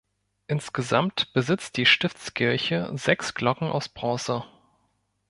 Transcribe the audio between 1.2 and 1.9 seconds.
besitzt die